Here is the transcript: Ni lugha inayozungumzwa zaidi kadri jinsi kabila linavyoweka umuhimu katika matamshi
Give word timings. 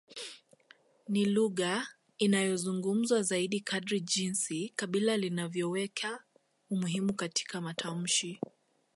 Ni 1.07 1.25
lugha 1.25 1.87
inayozungumzwa 2.17 3.21
zaidi 3.21 3.59
kadri 3.59 3.99
jinsi 4.01 4.69
kabila 4.75 5.17
linavyoweka 5.17 6.23
umuhimu 6.69 7.13
katika 7.13 7.61
matamshi 7.61 8.39